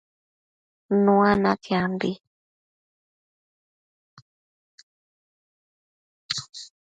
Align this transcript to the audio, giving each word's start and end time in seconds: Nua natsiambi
Nua 1.03 1.31
natsiambi 1.43 2.11